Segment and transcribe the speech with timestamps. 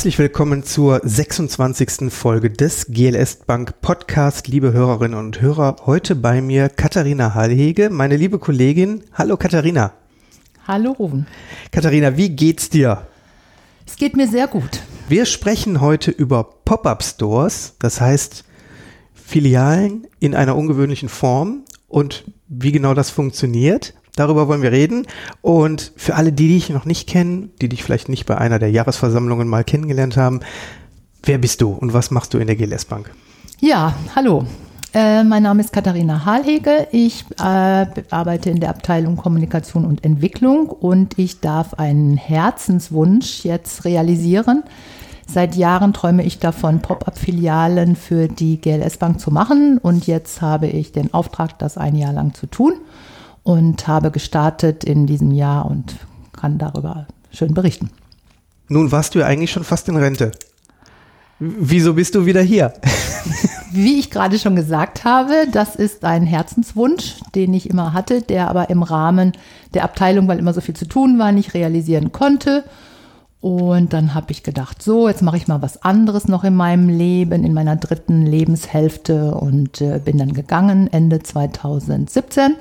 [0.00, 2.10] Herzlich willkommen zur 26.
[2.10, 5.76] Folge des GLS Bank Podcast, liebe Hörerinnen und Hörer.
[5.84, 9.04] Heute bei mir Katharina Hallhege, meine liebe Kollegin.
[9.12, 9.92] Hallo Katharina.
[10.66, 11.26] Hallo Ruben.
[11.70, 13.08] Katharina, wie geht's dir?
[13.86, 14.80] Es geht mir sehr gut.
[15.10, 18.44] Wir sprechen heute über Pop-up Stores, das heißt
[19.12, 23.92] Filialen in einer ungewöhnlichen Form und wie genau das funktioniert.
[24.16, 25.06] Darüber wollen wir reden.
[25.42, 28.70] Und für alle, die dich noch nicht kennen, die dich vielleicht nicht bei einer der
[28.70, 30.40] Jahresversammlungen mal kennengelernt haben,
[31.22, 33.10] wer bist du und was machst du in der GLS Bank?
[33.60, 34.46] Ja, hallo.
[34.92, 36.88] Äh, mein Name ist Katharina Hahlhege.
[36.90, 43.84] Ich äh, arbeite in der Abteilung Kommunikation und Entwicklung und ich darf einen Herzenswunsch jetzt
[43.84, 44.64] realisieren.
[45.28, 50.66] Seit Jahren träume ich davon, Pop-up-Filialen für die GLS Bank zu machen und jetzt habe
[50.66, 52.72] ich den Auftrag, das ein Jahr lang zu tun
[53.50, 55.96] und habe gestartet in diesem Jahr und
[56.32, 57.90] kann darüber schön berichten.
[58.68, 60.30] Nun warst du ja eigentlich schon fast in Rente.
[61.40, 62.72] Wieso bist du wieder hier?
[63.72, 68.48] Wie ich gerade schon gesagt habe, das ist ein Herzenswunsch, den ich immer hatte, der
[68.48, 69.32] aber im Rahmen
[69.74, 72.64] der Abteilung, weil immer so viel zu tun war, nicht realisieren konnte.
[73.40, 76.88] Und dann habe ich gedacht, so, jetzt mache ich mal was anderes noch in meinem
[76.88, 82.54] Leben, in meiner dritten Lebenshälfte und äh, bin dann gegangen Ende 2017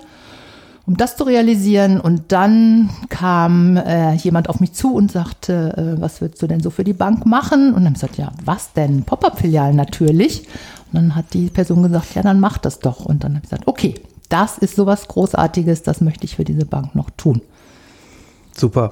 [0.89, 2.01] um das zu realisieren.
[2.01, 6.61] Und dann kam äh, jemand auf mich zu und sagte, äh, was würdest du denn
[6.61, 7.75] so für die Bank machen?
[7.75, 9.03] Und dann habe ich gesagt, ja, was denn?
[9.03, 10.47] Pop-up-Filialen natürlich.
[10.91, 13.05] Und dann hat die Person gesagt, ja, dann mach das doch.
[13.05, 13.93] Und dann habe ich gesagt, okay,
[14.29, 17.43] das ist sowas Großartiges, das möchte ich für diese Bank noch tun.
[18.59, 18.91] Super.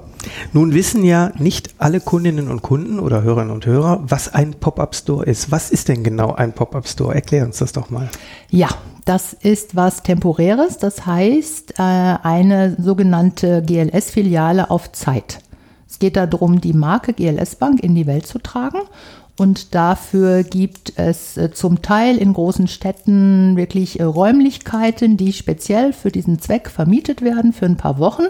[0.54, 5.26] Nun wissen ja nicht alle Kundinnen und Kunden oder Hörerinnen und Hörer, was ein Pop-up-Store
[5.26, 5.50] ist.
[5.50, 7.14] Was ist denn genau ein Pop-up-Store?
[7.14, 8.08] Erklär uns das doch mal.
[8.48, 8.68] Ja,
[9.04, 10.78] das ist was Temporäres.
[10.78, 15.40] Das heißt, äh, eine sogenannte GLS-Filiale auf Zeit.
[15.86, 18.80] Es geht darum, die Marke GLS Bank in die Welt zu tragen.
[19.36, 25.92] Und dafür gibt es äh, zum Teil in großen Städten wirklich äh, Räumlichkeiten, die speziell
[25.92, 28.24] für diesen Zweck vermietet werden für ein paar Wochen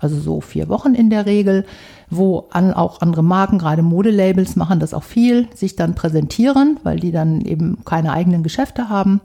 [0.00, 1.64] also so vier Wochen in der Regel,
[2.08, 6.98] wo an, auch andere Marken, gerade Modelabels, machen das auch viel, sich dann präsentieren, weil
[6.98, 9.20] die dann eben keine eigenen Geschäfte haben.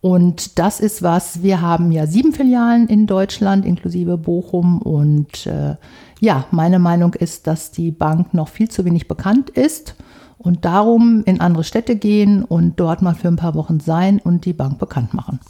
[0.00, 4.82] Und das ist was, wir haben ja sieben Filialen in Deutschland, inklusive Bochum.
[4.82, 5.76] Und äh,
[6.20, 9.96] ja, meine Meinung ist, dass die Bank noch viel zu wenig bekannt ist
[10.36, 14.44] und darum in andere Städte gehen und dort mal für ein paar Wochen sein und
[14.44, 15.40] die Bank bekannt machen.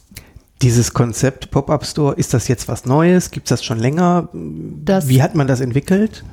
[0.62, 3.30] Dieses Konzept Pop-up Store, ist das jetzt was Neues?
[3.30, 4.28] Gibt es das schon länger?
[4.32, 6.24] Das, Wie hat man das entwickelt?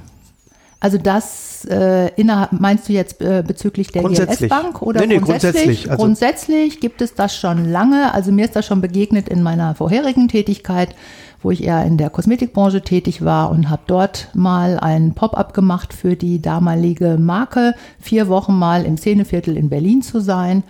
[0.80, 5.54] Also das äh, innerhalb, meinst du jetzt äh, bezüglich der GLS-Bank oder nee, nee, grundsätzlich?
[5.54, 8.14] Grundsätzlich, also grundsätzlich gibt es das schon lange.
[8.16, 10.96] Also mir ist das schon begegnet in meiner vorherigen Tätigkeit,
[11.44, 15.94] wo ich eher in der Kosmetikbranche tätig war und habe dort mal ein Pop-up gemacht
[15.94, 20.64] für die damalige Marke, vier Wochen mal im Szeneviertel in Berlin zu sein.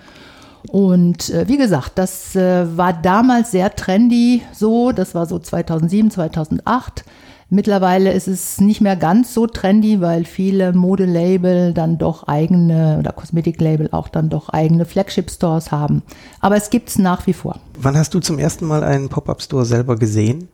[0.70, 6.12] Und äh, wie gesagt, das äh, war damals sehr trendy so, das war so 2007,
[6.12, 7.06] 2008.
[7.50, 13.12] Mittlerweile ist es nicht mehr ganz so trendy, weil viele Modelabel dann doch eigene oder
[13.12, 16.02] Kosmetiklabel auch dann doch eigene Flagship-Stores haben.
[16.40, 17.60] Aber es gibt es nach wie vor.
[17.78, 20.48] Wann hast du zum ersten Mal einen Pop-up-Store selber gesehen?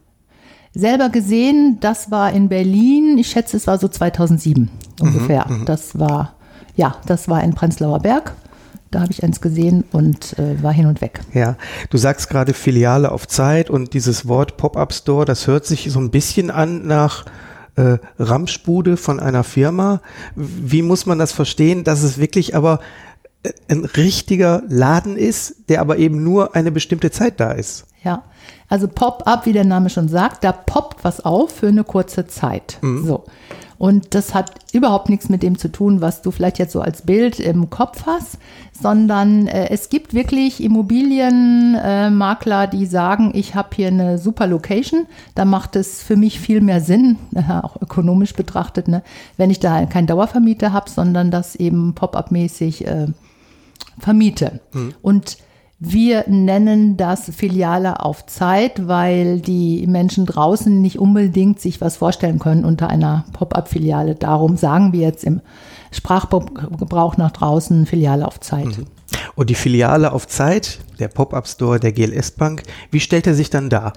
[0.73, 3.19] Selber gesehen, das war in Berlin.
[3.19, 4.69] Ich schätze, es war so 2007 mhm,
[4.99, 5.45] ungefähr.
[5.47, 6.33] Mhm, das war
[6.77, 8.33] ja, das war in Prenzlauer Berg.
[8.91, 11.19] Da habe ich eins gesehen und äh, war hin und weg.
[11.33, 11.57] Ja,
[11.89, 15.99] du sagst gerade Filiale auf Zeit und dieses Wort Pop-up Store, das hört sich so
[15.99, 17.25] ein bisschen an nach
[17.75, 20.01] äh, Ramschbude von einer Firma.
[20.35, 22.79] Wie muss man das verstehen, dass es wirklich aber
[23.43, 27.85] äh, ein richtiger Laden ist, der aber eben nur eine bestimmte Zeit da ist?
[28.03, 28.23] Ja,
[28.69, 32.77] also Pop-up, wie der Name schon sagt, da poppt was auf für eine kurze Zeit.
[32.81, 33.05] Mhm.
[33.05, 33.25] So.
[33.77, 37.03] Und das hat überhaupt nichts mit dem zu tun, was du vielleicht jetzt so als
[37.03, 38.37] Bild im Kopf hast,
[38.71, 45.07] sondern äh, es gibt wirklich Immobilienmakler, äh, die sagen, ich habe hier eine super Location.
[45.35, 47.17] Da macht es für mich viel mehr Sinn,
[47.61, 49.03] auch ökonomisch betrachtet, ne,
[49.37, 53.07] wenn ich da keinen Dauervermieter habe, sondern das eben pop-up-mäßig äh,
[53.99, 54.59] vermiete.
[54.73, 54.93] Mhm.
[55.01, 55.37] Und
[55.79, 62.39] wir nennen das Filiale auf Zeit, weil die Menschen draußen nicht unbedingt sich was vorstellen
[62.39, 64.15] können unter einer Pop-up-Filiale.
[64.15, 65.39] Darum sagen wir jetzt im
[65.91, 68.65] Sprachgebrauch nach draußen Filiale auf Zeit.
[68.65, 68.85] Mhm.
[69.35, 73.69] Und die Filiale auf Zeit, der Pop-up-Store der GLS Bank, wie stellt er sich dann
[73.69, 73.93] dar?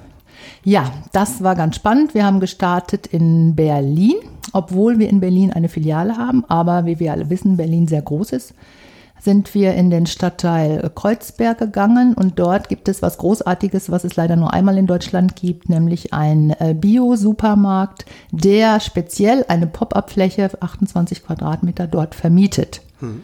[0.62, 2.12] Ja, das war ganz spannend.
[2.12, 4.16] Wir haben gestartet in Berlin,
[4.52, 8.32] obwohl wir in Berlin eine Filiale haben, aber wie wir alle wissen, Berlin sehr groß
[8.32, 8.54] ist
[9.22, 14.16] sind wir in den Stadtteil Kreuzberg gegangen und dort gibt es was Großartiges, was es
[14.16, 21.24] leider nur einmal in Deutschland gibt, nämlich ein äh, Bio-Supermarkt, der speziell eine Pop-up-Fläche, 28
[21.24, 22.82] Quadratmeter, dort vermietet.
[23.00, 23.22] Hm.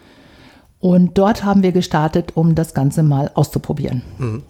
[0.79, 4.03] Und dort haben wir gestartet, um das Ganze mal auszuprobieren.
[4.19, 4.43] Hm.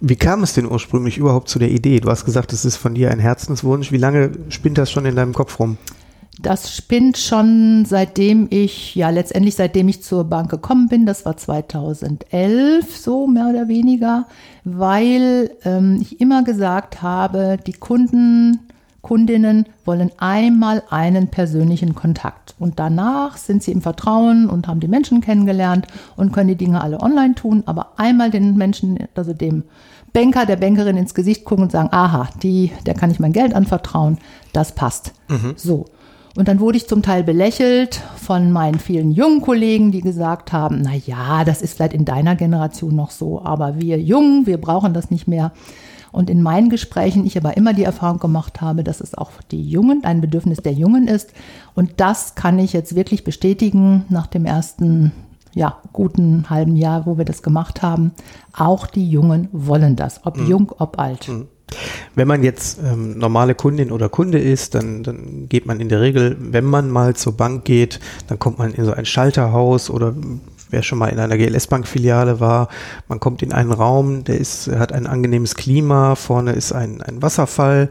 [0.00, 2.00] Wie kam es denn ursprünglich überhaupt zu der Idee?
[2.00, 3.92] Du hast gesagt, es ist von dir ein Herzenswunsch.
[3.92, 5.78] Wie lange spinnt das schon in deinem Kopf rum?
[6.40, 11.36] Das spinnt schon seitdem ich, ja letztendlich seitdem ich zur Bank gekommen bin, das war
[11.36, 14.26] 2011 so mehr oder weniger,
[14.64, 18.58] weil ähm, ich immer gesagt habe, die Kunden,
[19.00, 24.88] Kundinnen wollen einmal einen persönlichen Kontakt und danach sind sie im Vertrauen und haben die
[24.88, 29.64] Menschen kennengelernt und können die Dinge alle online tun, aber einmal den Menschen, also dem
[30.14, 33.54] Banker, der Bankerin ins Gesicht gucken und sagen, aha, die, der kann ich mein Geld
[33.54, 34.18] anvertrauen,
[34.52, 35.12] das passt.
[35.28, 35.54] Mhm.
[35.56, 35.86] So.
[36.36, 40.82] Und dann wurde ich zum Teil belächelt von meinen vielen jungen Kollegen, die gesagt haben,
[40.82, 44.94] na ja, das ist vielleicht in deiner Generation noch so, aber wir Jungen, wir brauchen
[44.94, 45.52] das nicht mehr.
[46.10, 49.68] Und in meinen Gesprächen ich aber immer die Erfahrung gemacht habe, dass es auch die
[49.68, 51.32] Jungen, ein Bedürfnis der Jungen ist.
[51.74, 55.12] Und das kann ich jetzt wirklich bestätigen nach dem ersten
[55.54, 58.12] ja, guten halben Jahr, wo wir das gemacht haben.
[58.56, 60.46] Auch die Jungen wollen das, ob mhm.
[60.48, 61.28] jung, ob alt.
[61.28, 61.48] Mhm.
[62.14, 66.00] Wenn man jetzt ähm, normale Kundin oder Kunde ist, dann, dann geht man in der
[66.00, 70.14] Regel, wenn man mal zur Bank geht, dann kommt man in so ein Schalterhaus oder
[70.70, 72.68] wer schon mal in einer GLS-Bank-Filiale war,
[73.08, 77.22] man kommt in einen Raum, der ist, hat ein angenehmes Klima, vorne ist ein, ein
[77.22, 77.90] Wasserfall,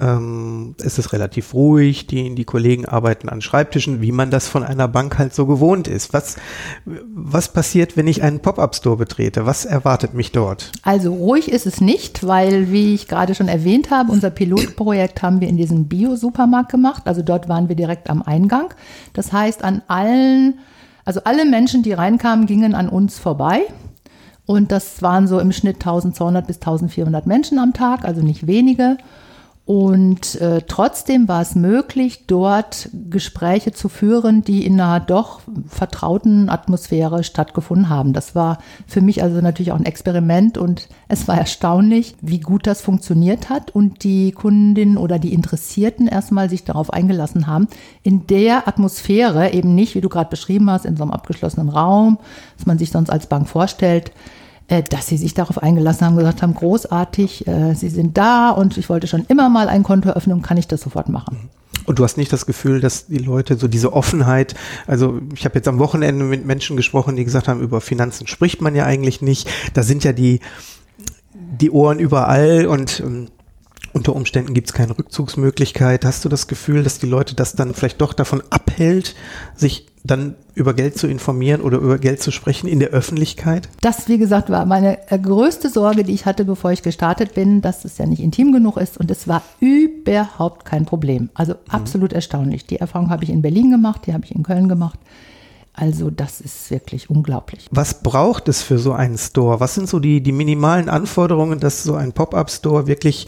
[0.00, 4.64] ähm, es ist relativ ruhig, die, die Kollegen arbeiten an Schreibtischen, wie man das von
[4.64, 6.14] einer Bank halt so gewohnt ist.
[6.14, 6.36] Was,
[6.84, 9.44] was passiert, wenn ich einen Pop-up-Store betrete?
[9.44, 10.72] Was erwartet mich dort?
[10.82, 15.40] Also ruhig ist es nicht, weil, wie ich gerade schon erwähnt habe, unser Pilotprojekt haben
[15.42, 17.02] wir in diesem Bio-Supermarkt gemacht.
[17.04, 18.72] Also dort waren wir direkt am Eingang.
[19.12, 20.58] Das heißt, an allen,
[21.04, 23.62] also alle Menschen, die reinkamen, gingen an uns vorbei.
[24.46, 28.96] Und das waren so im Schnitt 1200 bis 1400 Menschen am Tag, also nicht wenige.
[29.64, 36.48] Und äh, trotzdem war es möglich, dort Gespräche zu führen, die in einer doch vertrauten
[36.48, 38.12] Atmosphäre stattgefunden haben.
[38.12, 42.66] Das war für mich also natürlich auch ein Experiment und es war erstaunlich, wie gut
[42.66, 47.68] das funktioniert hat und die Kundinnen oder die Interessierten erstmal sich darauf eingelassen haben,
[48.02, 52.18] in der Atmosphäre eben nicht, wie du gerade beschrieben hast, in so einem abgeschlossenen Raum,
[52.56, 54.10] was man sich sonst als Bank vorstellt,
[54.80, 58.88] dass sie sich darauf eingelassen haben, gesagt haben, großartig, äh, sie sind da und ich
[58.88, 61.50] wollte schon immer mal ein Konto öffnen und kann ich das sofort machen.
[61.84, 64.54] Und du hast nicht das Gefühl, dass die Leute so diese Offenheit,
[64.86, 68.60] also ich habe jetzt am Wochenende mit Menschen gesprochen, die gesagt haben, über Finanzen spricht
[68.60, 69.48] man ja eigentlich nicht.
[69.74, 70.40] Da sind ja die,
[71.34, 73.28] die Ohren überall und ähm,
[73.92, 76.04] unter Umständen gibt es keine Rückzugsmöglichkeit.
[76.04, 79.14] Hast du das Gefühl, dass die Leute das dann vielleicht doch davon abhält,
[79.54, 83.68] sich dann über Geld zu informieren oder über Geld zu sprechen in der Öffentlichkeit?
[83.80, 87.60] Das, wie gesagt, war meine äh, größte Sorge, die ich hatte, bevor ich gestartet bin,
[87.60, 88.98] dass es ja nicht intim genug ist.
[88.98, 91.30] Und es war überhaupt kein Problem.
[91.34, 91.58] Also mhm.
[91.68, 92.66] absolut erstaunlich.
[92.66, 94.98] Die Erfahrung habe ich in Berlin gemacht, die habe ich in Köln gemacht.
[95.74, 97.66] Also das ist wirklich unglaublich.
[97.70, 99.58] Was braucht es für so einen Store?
[99.58, 103.26] Was sind so die, die minimalen Anforderungen, dass so ein Pop-up-Store wirklich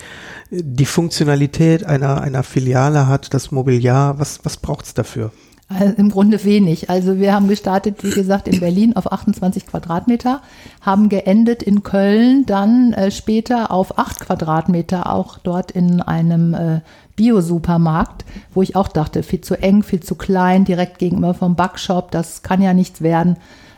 [0.50, 4.18] äh, die Funktionalität einer, einer Filiale hat, das Mobiliar?
[4.18, 5.30] Was, was braucht es dafür?
[5.68, 6.90] Also Im Grunde wenig.
[6.90, 10.42] Also wir haben gestartet, wie gesagt, in Berlin auf 28 Quadratmeter,
[10.82, 16.80] haben geendet in Köln, dann äh, später auf 8 Quadratmeter, auch dort in einem äh,
[17.16, 22.10] Bio-Supermarkt, wo ich auch dachte, viel zu eng, viel zu klein, direkt gegenüber vom Backshop,
[22.10, 23.36] das kann ja nichts werden.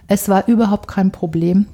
[0.08, 1.66] Es war überhaupt kein Problem.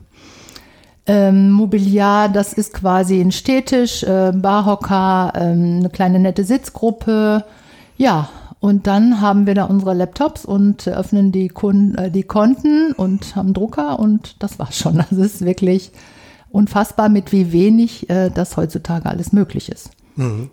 [1.06, 7.44] Ähm, Mobiliar, das ist quasi ein Städtisch, äh, Barhocker, ähm, eine kleine nette Sitzgruppe.
[7.96, 8.28] Ja,
[8.62, 13.34] und dann haben wir da unsere Laptops und öffnen die, Kunden, äh, die Konten und
[13.34, 15.04] haben Drucker und das war's schon.
[15.10, 15.90] Es ist wirklich
[16.48, 19.90] unfassbar, mit wie wenig äh, das heutzutage alles möglich ist.
[20.14, 20.48] Mhm.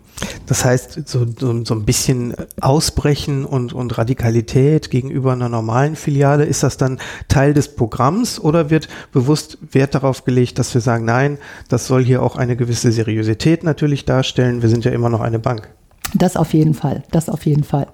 [0.46, 6.46] Das heißt, so, so, so ein bisschen Ausbrechen und, und Radikalität gegenüber einer normalen Filiale,
[6.46, 6.98] ist das dann
[7.28, 11.38] Teil des Programms oder wird bewusst Wert darauf gelegt, dass wir sagen, nein,
[11.68, 14.62] das soll hier auch eine gewisse Seriosität natürlich darstellen.
[14.62, 15.68] Wir sind ja immer noch eine Bank.
[16.14, 17.86] Das auf jeden Fall, das auf jeden Fall.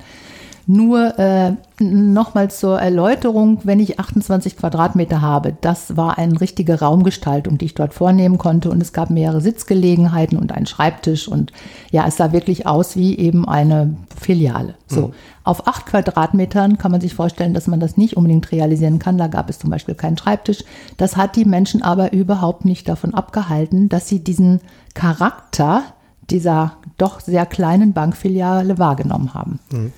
[0.69, 7.57] Nur äh, nochmal zur Erläuterung, wenn ich 28 Quadratmeter habe, das war eine richtige Raumgestaltung,
[7.57, 11.53] die ich dort vornehmen konnte und es gab mehrere Sitzgelegenheiten und einen Schreibtisch und
[11.93, 14.75] ja, es sah wirklich aus wie eben eine Filiale.
[14.89, 15.09] So.
[15.09, 15.13] Mhm.
[15.45, 19.19] Auf acht Quadratmetern kann man sich vorstellen, dass man das nicht unbedingt realisieren kann.
[19.19, 20.65] Da gab es zum Beispiel keinen Schreibtisch.
[20.97, 24.61] Das hat die Menschen aber überhaupt nicht davon abgehalten, dass sie diesen
[24.95, 25.85] Charakter
[26.31, 29.59] dieser doch sehr kleinen Bankfiliale wahrgenommen haben.
[29.71, 29.93] Mhm.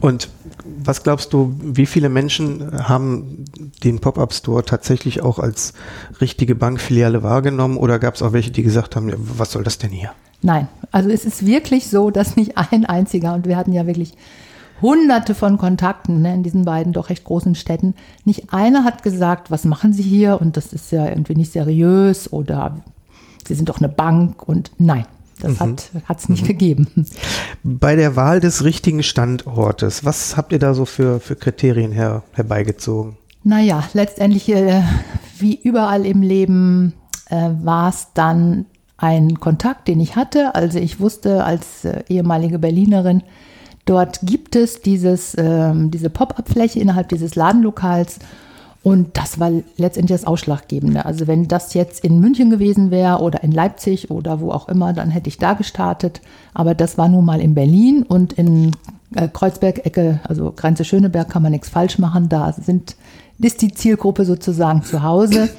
[0.00, 0.30] Und
[0.64, 3.44] was glaubst du, wie viele Menschen haben
[3.84, 5.74] den Pop-up Store tatsächlich auch als
[6.20, 9.90] richtige Bankfiliale wahrgenommen oder gab es auch welche, die gesagt haben, was soll das denn
[9.90, 10.12] hier?
[10.42, 14.14] Nein, also es ist wirklich so, dass nicht ein einziger, und wir hatten ja wirklich
[14.80, 17.94] hunderte von Kontakten ne, in diesen beiden doch recht großen Städten,
[18.24, 22.32] nicht einer hat gesagt, was machen Sie hier und das ist ja irgendwie nicht seriös
[22.32, 22.78] oder
[23.46, 25.04] Sie sind doch eine Bank und nein,
[25.40, 25.76] das mhm.
[26.04, 26.48] hat es nicht mhm.
[26.48, 27.06] gegeben.
[27.62, 32.22] Bei der Wahl des richtigen Standortes, was habt ihr da so für, für Kriterien her,
[32.32, 33.16] herbeigezogen?
[33.42, 34.82] Naja, letztendlich, äh,
[35.38, 36.92] wie überall im Leben,
[37.30, 38.66] äh, war es dann
[38.98, 40.54] ein Kontakt, den ich hatte.
[40.54, 43.22] Also ich wusste als äh, ehemalige Berlinerin,
[43.86, 48.18] dort gibt es dieses, ähm, diese Pop-up-Fläche innerhalb dieses Ladenlokals
[48.82, 51.04] und das war letztendlich das Ausschlaggebende.
[51.04, 54.94] Also wenn das jetzt in München gewesen wäre oder in Leipzig oder wo auch immer,
[54.94, 56.22] dann hätte ich da gestartet.
[56.54, 58.70] Aber das war nun mal in Berlin und in
[59.14, 62.30] äh, Kreuzberg-Ecke, also Grenze Schöneberg, kann man nichts falsch machen.
[62.30, 62.96] Da sind,
[63.38, 65.50] ist die Zielgruppe sozusagen zu Hause.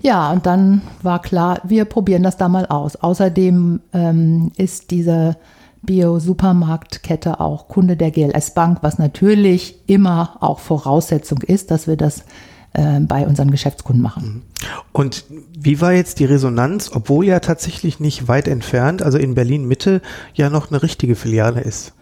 [0.00, 2.96] Ja, und dann war klar, wir probieren das da mal aus.
[2.96, 5.36] Außerdem ähm, ist diese
[5.82, 12.24] Bio-Supermarktkette auch Kunde der GLS Bank, was natürlich immer auch Voraussetzung ist, dass wir das
[12.74, 14.24] äh, bei unseren Geschäftskunden machen.
[14.24, 14.42] Mhm.
[14.92, 15.24] Und
[15.58, 20.02] wie war jetzt die Resonanz, obwohl ja tatsächlich nicht weit entfernt, also in Berlin Mitte,
[20.34, 21.94] ja noch eine richtige Filiale ist?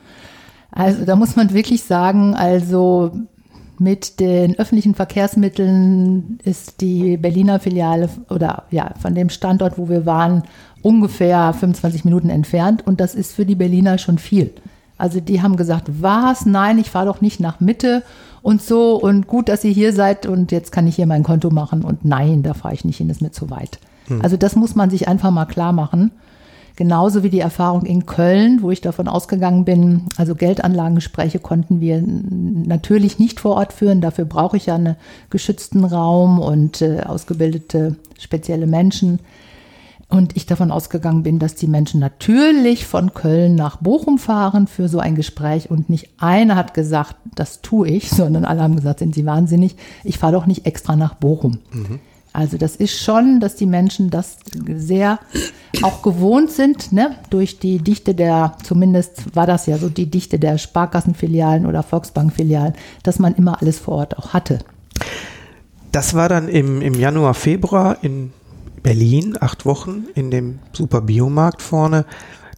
[0.70, 3.12] Also da muss man wirklich sagen, also
[3.78, 10.06] mit den öffentlichen Verkehrsmitteln ist die Berliner Filiale oder ja, von dem Standort, wo wir
[10.06, 10.44] waren,
[10.82, 14.52] ungefähr 25 Minuten entfernt und das ist für die Berliner schon viel.
[15.02, 16.46] Also die haben gesagt, was?
[16.46, 18.04] Nein, ich fahre doch nicht nach Mitte
[18.40, 21.50] und so und gut, dass ihr hier seid und jetzt kann ich hier mein Konto
[21.50, 23.80] machen und nein, da fahre ich nicht hin, ist mir zu weit.
[24.06, 24.22] Hm.
[24.22, 26.12] Also das muss man sich einfach mal klar machen.
[26.76, 32.00] Genauso wie die Erfahrung in Köln, wo ich davon ausgegangen bin, also Geldanlagengespräche konnten wir
[32.00, 34.02] natürlich nicht vor Ort führen.
[34.02, 34.94] Dafür brauche ich ja einen
[35.30, 39.18] geschützten Raum und äh, ausgebildete spezielle Menschen.
[40.12, 44.86] Und ich davon ausgegangen bin, dass die Menschen natürlich von Köln nach Bochum fahren für
[44.86, 48.98] so ein Gespräch und nicht einer hat gesagt, das tue ich, sondern alle haben gesagt,
[48.98, 51.60] sind Sie wahnsinnig, ich fahre doch nicht extra nach Bochum.
[51.72, 51.98] Mhm.
[52.34, 54.36] Also das ist schon, dass die Menschen das
[54.76, 55.18] sehr
[55.80, 57.16] auch gewohnt sind, ne?
[57.30, 62.74] durch die Dichte der, zumindest war das ja so die Dichte der Sparkassenfilialen oder Volksbankfilialen,
[63.02, 64.58] dass man immer alles vor Ort auch hatte.
[65.90, 68.30] Das war dann im, im Januar, Februar in
[68.82, 72.04] Berlin, acht Wochen in dem Super Biomarkt vorne.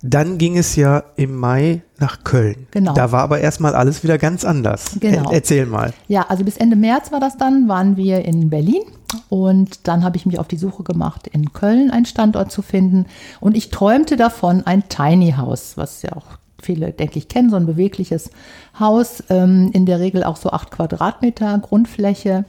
[0.02, 2.66] Dann ging es ja im Mai nach Köln.
[2.72, 2.92] Genau.
[2.92, 4.96] Da war aber erstmal alles wieder ganz anders.
[5.00, 5.30] Genau.
[5.30, 5.94] Er, erzähl mal.
[6.08, 8.82] Ja, also bis Ende März war das dann, waren wir in Berlin
[9.30, 13.06] und dann habe ich mich auf die Suche gemacht, in Köln einen Standort zu finden.
[13.40, 17.56] Und ich träumte davon, ein Tiny House, was ja auch viele, denke ich, kennen, so
[17.56, 18.30] ein bewegliches
[18.78, 22.44] Haus, ähm, in der Regel auch so acht Quadratmeter Grundfläche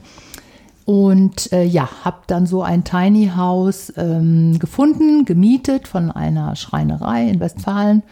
[0.86, 7.28] und äh, ja, habe dann so ein Tiny House ähm, gefunden, gemietet von einer Schreinerei
[7.28, 8.04] in Westfalen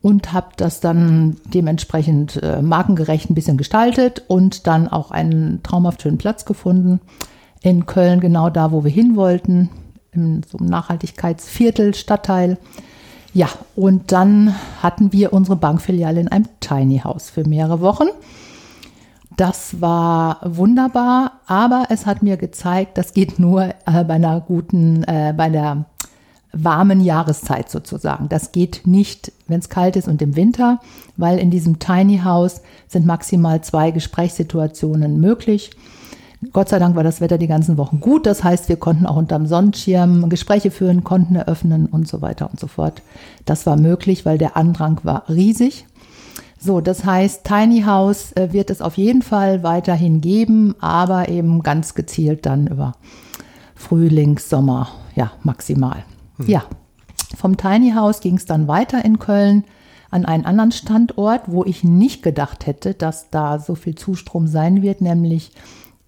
[0.00, 6.00] und habe das dann dementsprechend äh, markengerecht ein bisschen gestaltet und dann auch einen traumhaft
[6.00, 7.00] schönen Platz gefunden
[7.60, 9.68] in Köln, genau da, wo wir hin wollten,
[10.12, 12.56] in so einem Nachhaltigkeitsviertel, Stadtteil.
[13.34, 18.08] Ja, und dann hatten wir unsere Bankfiliale in einem Tiny House für mehrere Wochen.
[19.38, 25.04] Das war wunderbar, aber es hat mir gezeigt, das geht nur äh, bei einer guten,
[25.04, 25.84] äh, bei der
[26.52, 28.28] warmen Jahreszeit sozusagen.
[28.28, 30.80] Das geht nicht, wenn es kalt ist und im Winter,
[31.16, 35.70] weil in diesem Tiny House sind maximal zwei Gesprächssituationen möglich.
[36.52, 38.26] Gott sei Dank war das Wetter die ganzen Wochen gut.
[38.26, 42.58] Das heißt, wir konnten auch unterm Sonnenschirm Gespräche führen, Konten eröffnen und so weiter und
[42.58, 43.02] so fort.
[43.44, 45.86] Das war möglich, weil der Andrang war riesig.
[46.58, 51.62] So, das heißt, Tiny House äh, wird es auf jeden Fall weiterhin geben, aber eben
[51.62, 52.94] ganz gezielt dann über
[53.74, 56.04] Frühling, Sommer, ja, maximal.
[56.36, 56.48] Hm.
[56.48, 56.64] Ja,
[57.36, 59.64] vom Tiny House ging es dann weiter in Köln
[60.10, 64.82] an einen anderen Standort, wo ich nicht gedacht hätte, dass da so viel Zustrom sein
[64.82, 65.52] wird, nämlich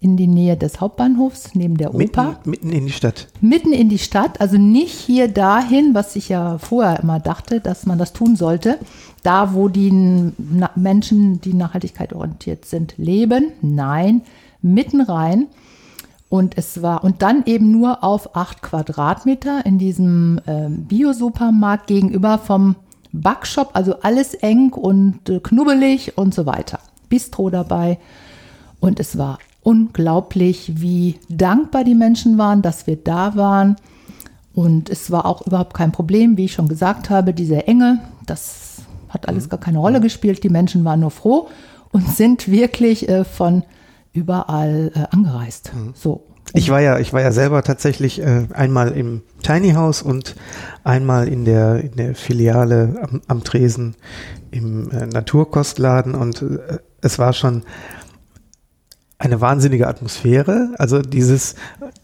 [0.01, 2.39] in die Nähe des Hauptbahnhofs, neben der Oper.
[2.43, 3.27] Mitten, mitten, in die Stadt.
[3.39, 7.85] Mitten in die Stadt, also nicht hier dahin, was ich ja vorher immer dachte, dass
[7.85, 8.79] man das tun sollte.
[9.21, 9.91] Da, wo die
[10.75, 13.51] Menschen, die Nachhaltigkeit orientiert sind, leben.
[13.61, 14.23] Nein,
[14.63, 15.47] mitten rein.
[16.29, 22.39] Und es war, und dann eben nur auf acht Quadratmeter in diesem äh, Bio-Supermarkt gegenüber
[22.39, 22.75] vom
[23.11, 26.79] Backshop, also alles eng und äh, knubbelig und so weiter.
[27.07, 27.99] Bistro dabei.
[28.79, 33.75] Und es war unglaublich, wie dankbar die Menschen waren, dass wir da waren.
[34.53, 38.81] Und es war auch überhaupt kein Problem, wie ich schon gesagt habe, diese Enge, das
[39.09, 39.49] hat alles mhm.
[39.49, 40.43] gar keine Rolle gespielt.
[40.43, 41.47] Die Menschen waren nur froh.
[41.91, 43.63] und sind wirklich äh, von
[44.13, 45.71] überall äh, angereist.
[45.73, 45.93] Mhm.
[45.93, 46.25] So.
[46.53, 50.35] Ich war ja, ich war ja selber tatsächlich äh, einmal im Tiny House und
[50.83, 53.95] einmal in der, in der Filiale am, am Tresen
[54.49, 57.63] im äh, Naturkostladen und äh, es war schon
[59.21, 60.69] eine wahnsinnige Atmosphäre.
[60.79, 61.53] Also dieses,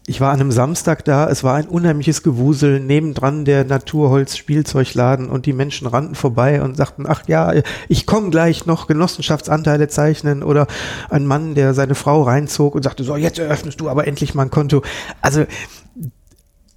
[0.06, 5.44] ich war an einem Samstag da, es war ein unheimliches Gewusel, nebendran der Naturholz-Spielzeugladen und
[5.44, 7.52] die Menschen rannten vorbei und sagten, ach ja,
[7.88, 10.68] ich komme gleich noch Genossenschaftsanteile zeichnen oder
[11.10, 14.44] ein Mann, der seine Frau reinzog und sagte, so, jetzt eröffnest du aber endlich mal
[14.44, 14.82] ein Konto.
[15.20, 15.44] Also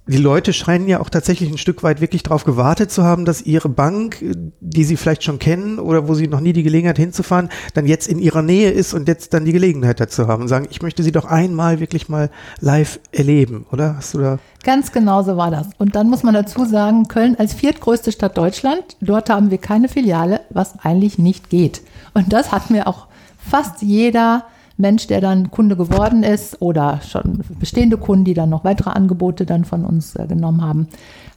[0.06, 3.42] die Leute scheinen ja auch tatsächlich ein Stück weit wirklich darauf gewartet zu haben, dass
[3.42, 4.16] ihre Bank,
[4.60, 8.08] die sie vielleicht schon kennen oder wo sie noch nie die Gelegenheit hinzufahren, dann jetzt
[8.08, 11.04] in ihrer Nähe ist und jetzt dann die Gelegenheit dazu haben und sagen, ich möchte
[11.04, 12.30] sie doch einmal wirklich mal
[12.60, 13.96] live erleben, oder?
[13.96, 14.38] Hast du da?
[14.64, 15.68] Ganz genau so war das.
[15.78, 19.88] Und dann muss man dazu sagen, Köln als viertgrößte Stadt Deutschland, dort haben wir keine
[19.88, 21.80] Filiale, was eigentlich nicht geht.
[22.12, 23.06] Und das hat mir auch
[23.38, 24.46] fast jeder
[24.82, 29.46] Mensch, der dann Kunde geworden ist oder schon bestehende Kunden, die dann noch weitere Angebote
[29.46, 30.88] dann von uns äh, genommen haben,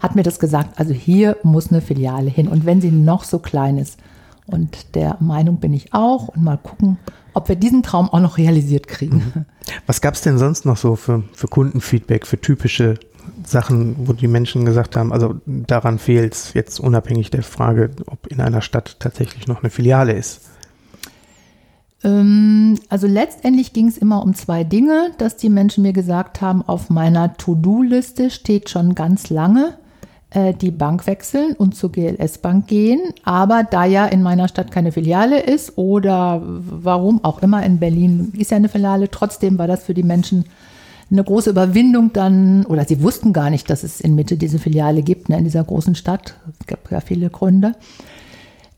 [0.02, 0.78] hat mir das gesagt.
[0.78, 3.98] Also hier muss eine Filiale hin und wenn sie noch so klein ist.
[4.48, 6.98] Und der Meinung bin ich auch und mal gucken,
[7.34, 9.18] ob wir diesen Traum auch noch realisiert kriegen.
[9.18, 9.46] Mhm.
[9.88, 12.96] Was gab es denn sonst noch so für, für Kundenfeedback, für typische
[13.44, 18.28] Sachen, wo die Menschen gesagt haben, also daran fehlt es jetzt unabhängig der Frage, ob
[18.28, 20.42] in einer Stadt tatsächlich noch eine Filiale ist?
[22.06, 26.62] Ähm, also letztendlich ging es immer um zwei Dinge, dass die Menschen mir gesagt haben,
[26.62, 29.74] auf meiner To-Do-Liste steht schon ganz lange
[30.30, 33.02] äh, die Bank wechseln und zur GLS-Bank gehen.
[33.24, 38.32] Aber da ja in meiner Stadt keine Filiale ist oder warum auch immer in Berlin
[38.38, 40.46] ist ja eine Filiale, trotzdem war das für die Menschen
[41.12, 45.04] eine große Überwindung dann, oder sie wussten gar nicht, dass es in Mitte diese Filiale
[45.04, 46.36] gibt, ne, in dieser großen Stadt.
[46.60, 47.74] Es gab ja viele Gründe.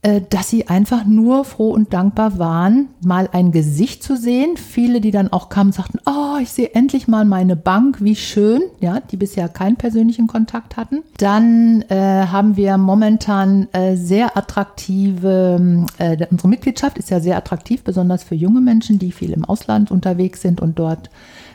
[0.04, 4.56] Äh, dass sie einfach nur froh und dankbar waren, mal ein Gesicht zu sehen.
[4.56, 8.62] Viele, die dann auch kamen, sagten, oh, ich sehe endlich mal meine Bank, wie schön,
[8.80, 11.02] ja, die bisher keinen persönlichen Kontakt hatten.
[11.18, 17.84] Dann äh, haben wir momentan äh, sehr attraktive, äh, unsere Mitgliedschaft ist ja sehr attraktiv,
[17.84, 21.10] besonders für junge Menschen, die viel im Ausland unterwegs sind und dort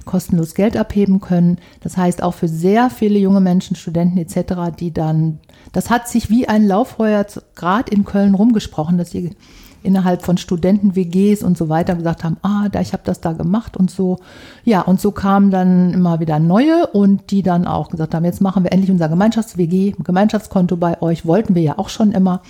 [0.04, 1.58] kostenlos Geld abheben können.
[1.80, 5.38] Das heißt auch für sehr viele junge Menschen, Studenten etc., die dann,
[5.72, 9.34] das hat sich wie ein Lauffeuer gerade in Köln rumgesprochen, dass sie
[9.82, 13.76] innerhalb von Studenten-WGs und so weiter gesagt haben, ah, da, ich habe das da gemacht
[13.76, 14.18] und so.
[14.64, 18.40] Ja, und so kamen dann immer wieder neue und die dann auch gesagt haben, jetzt
[18.40, 22.42] machen wir endlich unser Gemeinschafts-WG, Gemeinschaftskonto bei euch, wollten wir ja auch schon immer.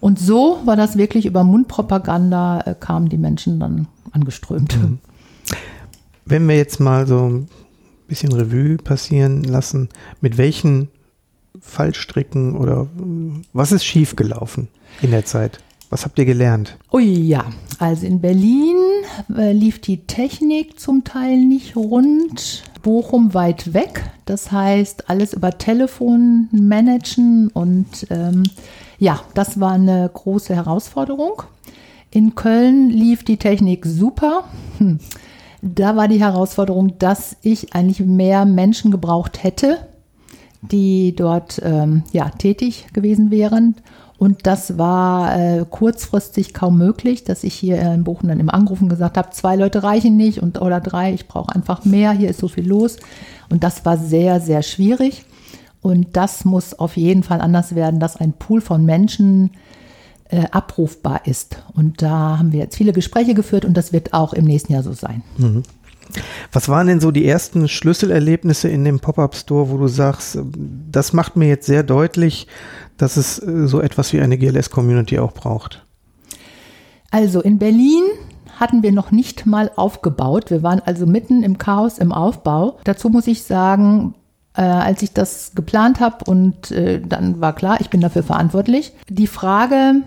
[0.00, 4.76] Und so war das wirklich über Mundpropaganda, äh, kamen die Menschen dann angeströmt.
[4.76, 4.98] Mhm.
[6.26, 7.48] Wenn wir jetzt mal so ein
[8.08, 9.88] bisschen Revue passieren lassen,
[10.20, 10.88] mit welchen
[11.64, 12.86] Fallstricken oder
[13.52, 14.68] was ist schiefgelaufen
[15.02, 15.58] in der Zeit?
[15.90, 16.76] Was habt ihr gelernt?
[16.90, 17.44] Oh ja,
[17.78, 18.76] also in Berlin
[19.36, 22.64] äh, lief die Technik zum Teil nicht rund.
[22.82, 28.42] Bochum weit weg, das heißt alles über Telefon managen und ähm,
[28.98, 31.42] ja, das war eine große Herausforderung.
[32.10, 34.44] In Köln lief die Technik super.
[34.78, 34.98] Hm.
[35.62, 39.78] Da war die Herausforderung, dass ich eigentlich mehr Menschen gebraucht hätte,
[40.70, 43.76] die dort ähm, ja, tätig gewesen wären.
[44.16, 48.88] Und das war äh, kurzfristig kaum möglich, dass ich hier in Bochum dann im Anrufen
[48.88, 52.40] gesagt habe, zwei Leute reichen nicht und, oder drei, ich brauche einfach mehr, hier ist
[52.40, 52.96] so viel los.
[53.50, 55.26] Und das war sehr, sehr schwierig.
[55.82, 59.50] Und das muss auf jeden Fall anders werden, dass ein Pool von Menschen
[60.30, 61.62] äh, abrufbar ist.
[61.74, 64.82] Und da haben wir jetzt viele Gespräche geführt und das wird auch im nächsten Jahr
[64.82, 65.22] so sein.
[65.36, 65.62] Mhm.
[66.52, 70.38] Was waren denn so die ersten Schlüsselerlebnisse in dem Pop-up-Store, wo du sagst,
[70.90, 72.46] das macht mir jetzt sehr deutlich,
[72.96, 75.84] dass es äh, so etwas wie eine GLS-Community auch braucht?
[77.10, 78.04] Also in Berlin
[78.58, 80.50] hatten wir noch nicht mal aufgebaut.
[80.50, 82.78] Wir waren also mitten im Chaos im Aufbau.
[82.84, 84.14] Dazu muss ich sagen,
[84.56, 88.92] äh, als ich das geplant habe und äh, dann war klar, ich bin dafür verantwortlich.
[89.08, 90.02] Die Frage,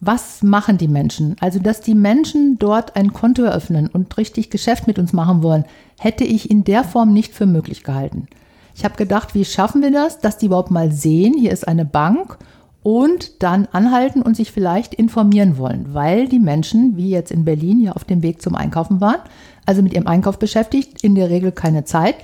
[0.00, 1.36] was machen die Menschen?
[1.40, 5.64] Also, dass die Menschen dort ein Konto eröffnen und richtig Geschäft mit uns machen wollen,
[5.98, 8.28] hätte ich in der Form nicht für möglich gehalten.
[8.76, 11.84] Ich habe gedacht, wie schaffen wir das, dass die überhaupt mal sehen, hier ist eine
[11.84, 12.38] Bank
[12.84, 17.80] und dann anhalten und sich vielleicht informieren wollen, weil die Menschen, wie jetzt in Berlin,
[17.80, 19.20] ja auf dem Weg zum Einkaufen waren,
[19.66, 22.14] also mit ihrem Einkauf beschäftigt, in der Regel keine Zeit.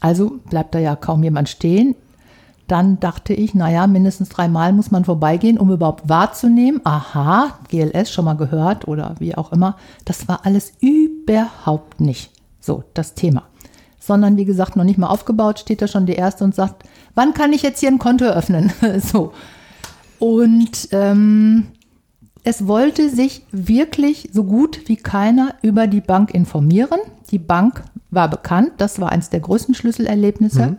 [0.00, 1.94] Also bleibt da ja kaum jemand stehen
[2.70, 8.24] dann dachte ich, naja, mindestens dreimal muss man vorbeigehen, um überhaupt wahrzunehmen, aha, GLS schon
[8.24, 9.76] mal gehört oder wie auch immer.
[10.04, 12.30] Das war alles überhaupt nicht
[12.60, 13.42] so das Thema.
[13.98, 17.34] Sondern wie gesagt, noch nicht mal aufgebaut, steht da schon die Erste und sagt, wann
[17.34, 18.72] kann ich jetzt hier ein Konto öffnen?
[18.98, 19.32] so.
[20.20, 21.66] Und ähm,
[22.44, 27.00] es wollte sich wirklich so gut wie keiner über die Bank informieren.
[27.30, 30.66] Die Bank war bekannt, das war eines der größten Schlüsselerlebnisse.
[30.66, 30.78] Mhm.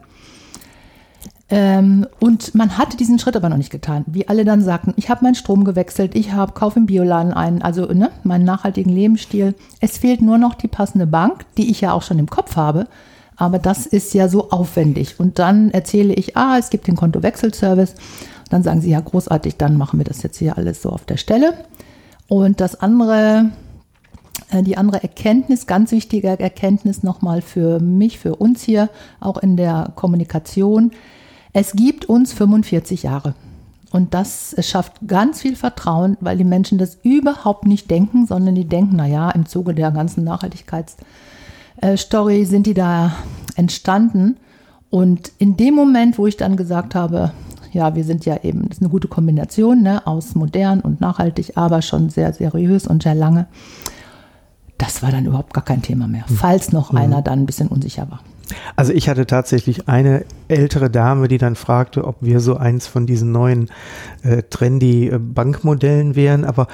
[1.53, 4.05] Ähm, und man hatte diesen Schritt aber noch nicht getan.
[4.07, 7.61] Wie alle dann sagten, ich habe meinen Strom gewechselt, ich habe kaufe im Bioladen ein,
[7.61, 9.53] also ne, meinen nachhaltigen Lebensstil.
[9.81, 12.87] Es fehlt nur noch die passende Bank, die ich ja auch schon im Kopf habe.
[13.35, 15.19] Aber das ist ja so aufwendig.
[15.19, 17.95] Und dann erzähle ich, ah, es gibt den Kontowechselservice.
[18.49, 21.17] Dann sagen sie, ja, großartig, dann machen wir das jetzt hier alles so auf der
[21.17, 21.53] Stelle.
[22.29, 23.49] Und das andere,
[24.51, 29.57] äh, die andere Erkenntnis, ganz wichtige Erkenntnis nochmal für mich, für uns hier, auch in
[29.57, 30.91] der Kommunikation,
[31.53, 33.35] es gibt uns 45 Jahre.
[33.91, 38.63] Und das schafft ganz viel Vertrauen, weil die Menschen das überhaupt nicht denken, sondern die
[38.65, 43.11] denken, naja, im Zuge der ganzen Nachhaltigkeitsstory sind die da
[43.55, 44.37] entstanden.
[44.89, 47.33] Und in dem Moment, wo ich dann gesagt habe,
[47.73, 51.57] ja, wir sind ja eben, das ist eine gute Kombination ne, aus modern und nachhaltig,
[51.57, 53.47] aber schon sehr seriös und sehr lange.
[54.77, 56.35] Das war dann überhaupt gar kein Thema mehr, hm.
[56.35, 56.97] falls noch mhm.
[56.97, 58.21] einer dann ein bisschen unsicher war.
[58.75, 63.05] Also ich hatte tatsächlich eine ältere Dame, die dann fragte, ob wir so eins von
[63.05, 63.69] diesen neuen
[64.23, 66.45] äh, trendy äh, Bankmodellen wären.
[66.45, 66.67] Aber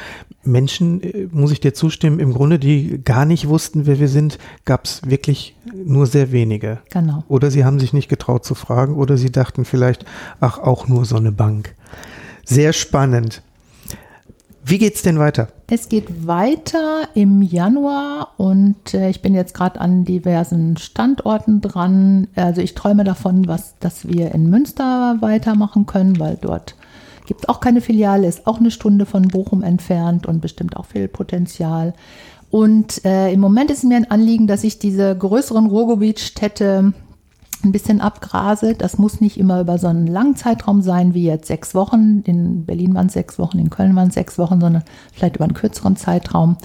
[0.44, 4.38] Menschen, äh, muss ich dir zustimmen, im Grunde, die gar nicht wussten, wer wir sind,
[4.66, 6.80] gab es wirklich nur sehr wenige.
[6.90, 7.24] Genau.
[7.28, 10.06] Oder sie haben sich nicht getraut zu fragen oder sie dachten vielleicht,
[10.40, 11.76] ach, auch nur so eine Bank.
[12.46, 13.42] Sehr spannend.
[14.64, 15.50] Wie geht's denn weiter?
[15.70, 22.30] Es geht weiter im Januar und äh, ich bin jetzt gerade an diversen Standorten dran.
[22.36, 26.76] Also ich träume davon, was, dass wir in Münster weitermachen können, weil dort
[27.26, 30.86] gibt es auch keine Filiale, ist auch eine Stunde von Bochum entfernt und bestimmt auch
[30.86, 31.94] viel Potenzial.
[32.50, 36.94] Und äh, im Moment ist mir ein Anliegen, dass ich diese größeren Ruhrgebietstädte
[37.64, 38.76] ein bisschen abgrase.
[38.76, 42.22] Das muss nicht immer über so einen langen Zeitraum sein, wie jetzt sechs Wochen.
[42.26, 45.46] In Berlin waren es sechs Wochen, in Köln waren es sechs Wochen, sondern vielleicht über
[45.46, 46.58] einen kürzeren Zeitraum.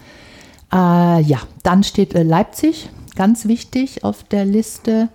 [0.72, 5.08] Äh, ja, dann steht äh, Leipzig, ganz wichtig auf der Liste.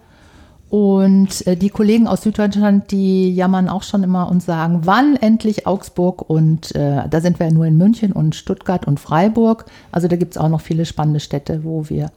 [0.70, 5.66] Und äh, die Kollegen aus Süddeutschland, die jammern auch schon immer und sagen, wann endlich
[5.66, 6.30] Augsburg?
[6.30, 9.66] Und äh, da sind wir ja nur in München und Stuttgart und Freiburg.
[9.92, 12.12] Also da gibt es auch noch viele spannende Städte, wo wir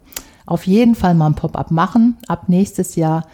[0.46, 2.16] auf jeden Fall mal ein Pop-up machen.
[2.26, 3.24] Ab nächstes Jahr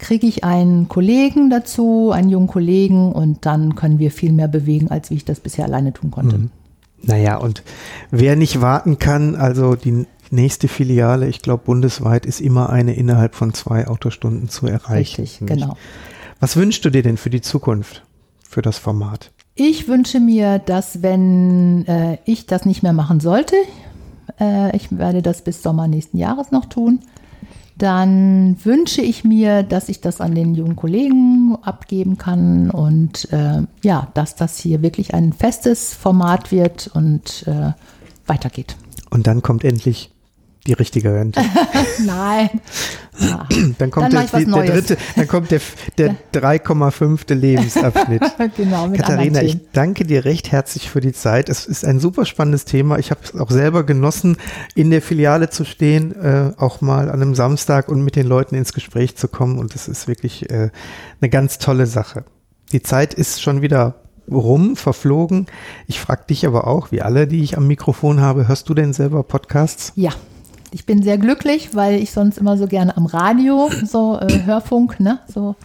[0.00, 4.90] kriege ich einen Kollegen dazu, einen jungen Kollegen und dann können wir viel mehr bewegen,
[4.90, 6.38] als wie ich das bisher alleine tun konnte.
[6.38, 6.50] Mhm.
[7.02, 7.62] Naja, und
[8.10, 13.34] wer nicht warten kann, also die nächste Filiale, ich glaube bundesweit, ist immer eine innerhalb
[13.34, 15.22] von zwei Autostunden zu erreichen.
[15.22, 15.76] Richtig, genau.
[16.40, 18.02] Was wünschst du dir denn für die Zukunft,
[18.48, 19.30] für das Format?
[19.54, 23.56] Ich wünsche mir, dass wenn äh, ich das nicht mehr machen sollte,
[24.38, 27.00] äh, ich werde das bis Sommer nächsten Jahres noch tun,
[27.80, 33.62] dann wünsche ich mir, dass ich das an den jungen Kollegen abgeben kann und äh,
[33.82, 37.72] ja, dass das hier wirklich ein festes Format wird und äh,
[38.26, 38.76] weitergeht.
[39.08, 40.10] Und dann kommt endlich
[40.66, 41.40] die richtige Rente.
[42.04, 42.60] Nein.
[43.18, 43.46] Ja.
[43.78, 45.60] Dann kommt dann der, der, dritte, dann kommt der,
[45.98, 47.34] der 3,5.
[47.34, 48.22] Lebensabschnitt.
[48.56, 51.48] genau, mit Katharina, ich danke dir recht herzlich für die Zeit.
[51.48, 52.98] Es ist ein super spannendes Thema.
[52.98, 54.36] Ich habe es auch selber genossen,
[54.74, 58.54] in der Filiale zu stehen, äh, auch mal an einem Samstag und mit den Leuten
[58.54, 59.58] ins Gespräch zu kommen.
[59.58, 60.70] Und es ist wirklich äh,
[61.20, 62.24] eine ganz tolle Sache.
[62.72, 63.96] Die Zeit ist schon wieder
[64.30, 65.46] rum, verflogen.
[65.86, 68.92] Ich frage dich aber auch, wie alle, die ich am Mikrofon habe, hörst du denn
[68.92, 69.92] selber Podcasts?
[69.96, 70.12] Ja,
[70.72, 75.00] ich bin sehr glücklich, weil ich sonst immer so gerne am Radio, so äh, Hörfunk,
[75.00, 75.56] ne, so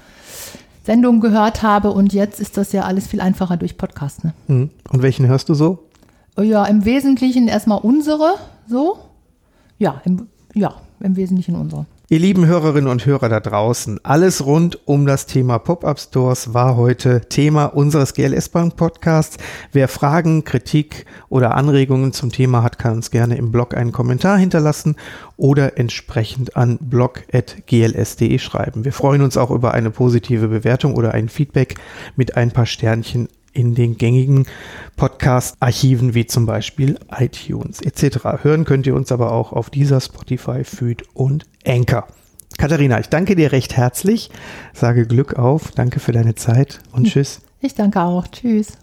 [0.84, 4.24] Sendungen gehört habe und jetzt ist das ja alles viel einfacher durch Podcast.
[4.24, 4.34] Ne?
[4.48, 4.70] Mhm.
[4.90, 5.84] Und welchen hörst du so?
[6.38, 8.36] Ja, im Wesentlichen erstmal unsere,
[8.68, 8.98] so.
[9.80, 11.86] Ja, im, ja, im Wesentlichen unsere.
[12.08, 16.78] Ihr lieben Hörerinnen und Hörer da draußen, alles rund um das Thema Pop-up Stores war
[16.78, 19.38] heute Thema unseres GLS Bank Podcasts.
[19.72, 24.38] Wer Fragen, Kritik oder Anregungen zum Thema hat, kann uns gerne im Blog einen Kommentar
[24.38, 24.98] hinterlassen
[25.36, 28.86] oder entsprechend an blog.gls.de schreiben.
[28.86, 31.74] Wir freuen uns auch über eine positive Bewertung oder ein Feedback
[32.16, 34.46] mit ein paar Sternchen in den gängigen
[34.98, 38.44] Podcast-Archiven wie zum Beispiel iTunes etc.
[38.44, 42.08] Hören könnt ihr uns aber auch auf dieser Spotify, Feed und Anchor.
[42.58, 44.30] Katharina, ich danke dir recht herzlich,
[44.74, 47.42] sage Glück auf, danke für deine Zeit und tschüss.
[47.60, 48.78] Ich danke auch, tschüss.